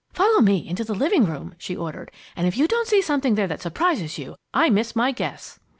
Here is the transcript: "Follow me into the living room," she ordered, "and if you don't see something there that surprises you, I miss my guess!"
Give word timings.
"Follow 0.13 0.41
me 0.41 0.67
into 0.67 0.83
the 0.83 0.95
living 0.95 1.25
room," 1.25 1.53
she 1.59 1.75
ordered, 1.75 2.09
"and 2.35 2.47
if 2.47 2.57
you 2.57 2.67
don't 2.67 2.87
see 2.87 3.03
something 3.03 3.35
there 3.35 3.45
that 3.45 3.61
surprises 3.61 4.17
you, 4.17 4.35
I 4.51 4.71
miss 4.71 4.95
my 4.95 5.11
guess!" 5.11 5.59